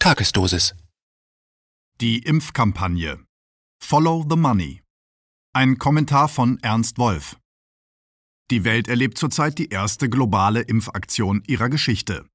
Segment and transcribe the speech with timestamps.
[0.00, 0.76] Tagesdosis.
[2.00, 3.18] Die Impfkampagne.
[3.82, 4.80] Follow the Money.
[5.52, 7.36] Ein Kommentar von Ernst Wolf.
[8.52, 12.26] Die Welt erlebt zurzeit die erste globale Impfaktion ihrer Geschichte.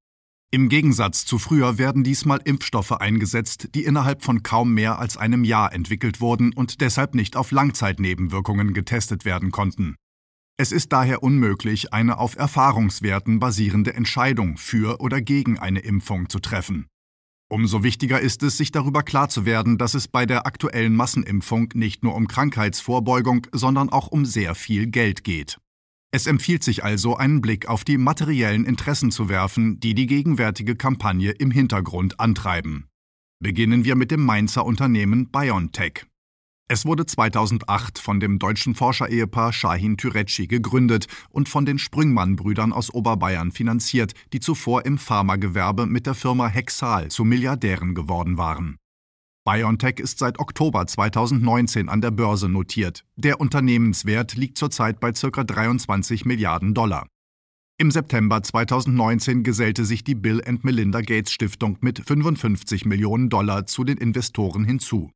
[0.52, 5.46] Im Gegensatz zu früher werden diesmal Impfstoffe eingesetzt, die innerhalb von kaum mehr als einem
[5.46, 9.96] Jahr entwickelt wurden und deshalb nicht auf Langzeitnebenwirkungen getestet werden konnten.
[10.58, 16.40] Es ist daher unmöglich, eine auf Erfahrungswerten basierende Entscheidung für oder gegen eine Impfung zu
[16.40, 16.88] treffen.
[17.54, 21.70] Umso wichtiger ist es, sich darüber klar zu werden, dass es bei der aktuellen Massenimpfung
[21.76, 25.60] nicht nur um Krankheitsvorbeugung, sondern auch um sehr viel Geld geht.
[26.10, 30.76] Es empfiehlt sich also, einen Blick auf die materiellen Interessen zu werfen, die die gegenwärtige
[30.76, 32.88] Kampagne im Hintergrund antreiben.
[33.40, 36.08] Beginnen wir mit dem Mainzer Unternehmen BioNTech.
[36.70, 42.94] Es wurde 2008 von dem deutschen Forscherehepaar Shahin Türeci gegründet und von den Sprüngmann-Brüdern aus
[42.94, 48.78] Oberbayern finanziert, die zuvor im Pharmagewerbe mit der Firma Hexal zu Milliardären geworden waren.
[49.46, 53.04] BioNTech ist seit Oktober 2019 an der Börse notiert.
[53.18, 55.44] Der Unternehmenswert liegt zurzeit bei ca.
[55.44, 57.08] 23 Milliarden Dollar.
[57.78, 63.66] Im September 2019 gesellte sich die Bill and Melinda Gates Stiftung mit 55 Millionen Dollar
[63.66, 65.12] zu den Investoren hinzu.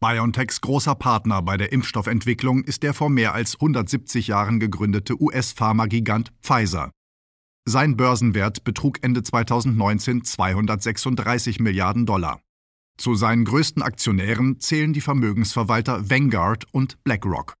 [0.00, 6.32] BioNTechs großer Partner bei der Impfstoffentwicklung ist der vor mehr als 170 Jahren gegründete US-Pharmagigant
[6.40, 6.92] Pfizer.
[7.64, 12.40] Sein Börsenwert betrug Ende 2019 236 Milliarden Dollar.
[12.96, 17.54] Zu seinen größten Aktionären zählen die Vermögensverwalter Vanguard und BlackRock.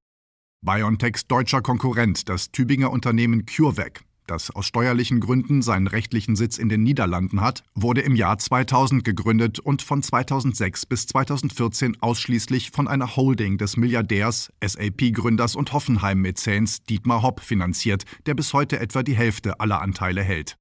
[0.64, 6.68] BioNTechs deutscher Konkurrent, das Tübinger Unternehmen CureVac, das aus steuerlichen Gründen seinen rechtlichen Sitz in
[6.68, 12.88] den Niederlanden hat, wurde im Jahr 2000 gegründet und von 2006 bis 2014 ausschließlich von
[12.88, 19.16] einer Holding des Milliardärs, SAP-Gründers und Hoffenheim-Mäzens Dietmar Hopp finanziert, der bis heute etwa die
[19.16, 20.56] Hälfte aller Anteile hält.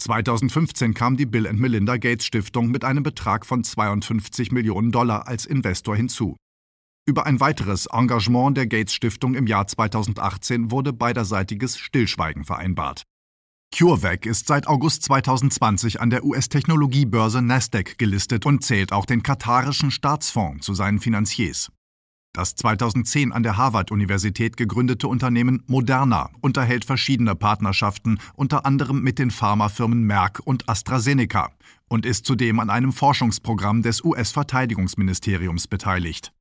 [0.00, 5.44] 2015 kam die Bill Melinda Gates Stiftung mit einem Betrag von 52 Millionen Dollar als
[5.44, 6.36] Investor hinzu.
[7.08, 13.04] Über ein weiteres Engagement der Gates Stiftung im Jahr 2018 wurde beiderseitiges Stillschweigen vereinbart.
[13.74, 19.90] CureVac ist seit August 2020 an der US-Technologiebörse Nasdaq gelistet und zählt auch den katarischen
[19.90, 21.72] Staatsfonds zu seinen Finanziers.
[22.34, 29.30] Das 2010 an der Harvard-Universität gegründete Unternehmen Moderna unterhält verschiedene Partnerschaften, unter anderem mit den
[29.30, 31.52] Pharmafirmen Merck und AstraZeneca,
[31.88, 36.34] und ist zudem an einem Forschungsprogramm des US-Verteidigungsministeriums beteiligt.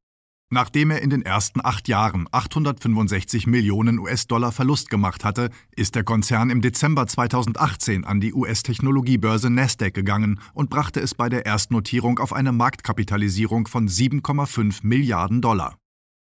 [0.49, 6.05] Nachdem er in den ersten acht Jahren 865 Millionen US-Dollar Verlust gemacht hatte, ist der
[6.05, 12.19] Konzern im Dezember 2018 an die US-Technologiebörse Nasdaq gegangen und brachte es bei der Erstnotierung
[12.19, 15.75] auf eine Marktkapitalisierung von 7,5 Milliarden Dollar.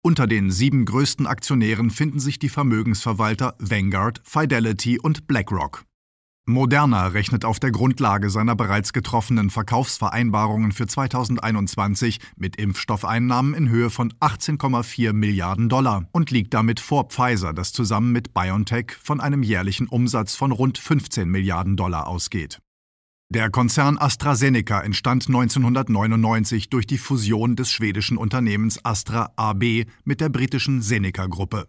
[0.01, 5.83] Unter den sieben größten Aktionären finden sich die Vermögensverwalter Vanguard, Fidelity und BlackRock.
[6.45, 13.89] Moderna rechnet auf der Grundlage seiner bereits getroffenen Verkaufsvereinbarungen für 2021 mit Impfstoffeinnahmen in Höhe
[13.89, 19.41] von 18,4 Milliarden Dollar und liegt damit vor Pfizer, das zusammen mit BioNTech von einem
[19.41, 22.59] jährlichen Umsatz von rund 15 Milliarden Dollar ausgeht.
[23.29, 30.27] Der Konzern AstraZeneca entstand 1999 durch die Fusion des schwedischen Unternehmens Astra AB mit der
[30.27, 31.67] britischen Seneca-Gruppe.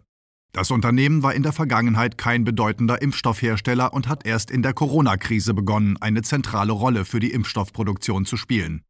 [0.55, 5.53] Das Unternehmen war in der Vergangenheit kein bedeutender Impfstoffhersteller und hat erst in der Corona-Krise
[5.53, 8.81] begonnen, eine zentrale Rolle für die Impfstoffproduktion zu spielen.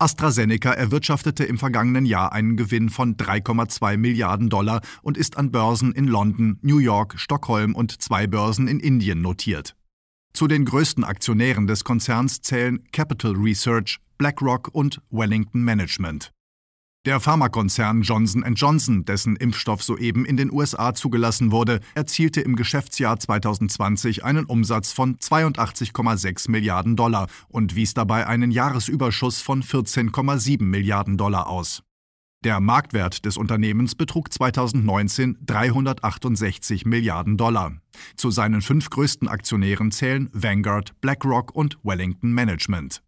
[0.00, 5.92] AstraZeneca erwirtschaftete im vergangenen Jahr einen Gewinn von 3,2 Milliarden Dollar und ist an Börsen
[5.92, 9.76] in London, New York, Stockholm und zwei Börsen in Indien notiert.
[10.32, 16.32] Zu den größten Aktionären des Konzerns zählen Capital Research, BlackRock und Wellington Management.
[17.06, 23.16] Der Pharmakonzern Johnson Johnson, dessen Impfstoff soeben in den USA zugelassen wurde, erzielte im Geschäftsjahr
[23.16, 31.16] 2020 einen Umsatz von 82,6 Milliarden Dollar und wies dabei einen Jahresüberschuss von 14,7 Milliarden
[31.16, 31.84] Dollar aus.
[32.42, 37.76] Der Marktwert des Unternehmens betrug 2019 368 Milliarden Dollar.
[38.16, 43.00] Zu seinen fünf größten Aktionären zählen Vanguard, BlackRock und Wellington Management.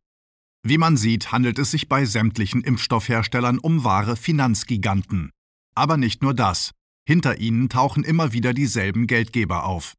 [0.62, 5.30] Wie man sieht, handelt es sich bei sämtlichen Impfstoffherstellern um wahre Finanzgiganten.
[5.74, 6.72] Aber nicht nur das.
[7.06, 9.94] Hinter ihnen tauchen immer wieder dieselben Geldgeber auf.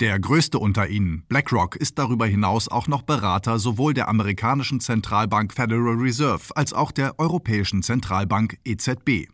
[0.00, 5.52] Der größte unter ihnen, BlackRock, ist darüber hinaus auch noch Berater sowohl der amerikanischen Zentralbank
[5.52, 9.28] Federal Reserve als auch der Europäischen Zentralbank EZB.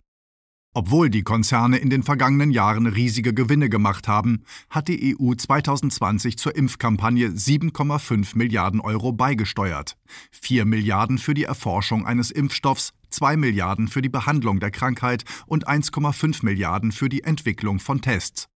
[0.76, 6.36] Obwohl die Konzerne in den vergangenen Jahren riesige Gewinne gemacht haben, hat die EU 2020
[6.36, 9.96] zur Impfkampagne 7,5 Milliarden Euro beigesteuert.
[10.32, 15.68] 4 Milliarden für die Erforschung eines Impfstoffs, 2 Milliarden für die Behandlung der Krankheit und
[15.68, 18.48] 1,5 Milliarden für die Entwicklung von Tests.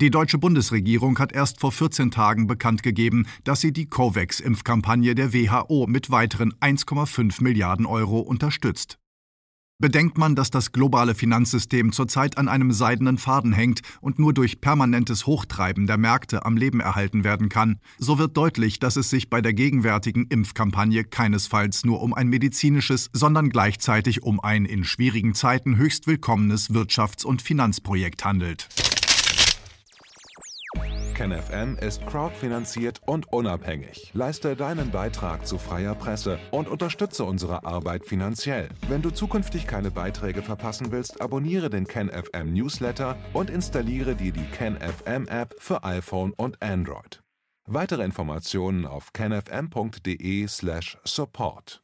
[0.00, 5.34] Die deutsche Bundesregierung hat erst vor 14 Tagen bekannt gegeben, dass sie die COVAX-Impfkampagne der
[5.34, 8.98] WHO mit weiteren 1,5 Milliarden Euro unterstützt.
[9.78, 14.62] Bedenkt man, dass das globale Finanzsystem zurzeit an einem seidenen Faden hängt und nur durch
[14.62, 19.28] permanentes Hochtreiben der Märkte am Leben erhalten werden kann, so wird deutlich, dass es sich
[19.28, 25.34] bei der gegenwärtigen Impfkampagne keinesfalls nur um ein medizinisches, sondern gleichzeitig um ein in schwierigen
[25.34, 28.68] Zeiten höchst willkommenes Wirtschafts- und Finanzprojekt handelt.
[31.16, 34.10] KenFM ist crowdfinanziert und unabhängig.
[34.12, 38.68] Leiste deinen Beitrag zu freier Presse und unterstütze unsere Arbeit finanziell.
[38.88, 44.44] Wenn du zukünftig keine Beiträge verpassen willst, abonniere den KenFM Newsletter und installiere dir die
[44.44, 47.22] KenFM App für iPhone und Android.
[47.64, 51.82] Weitere Informationen auf kenfm.de/support.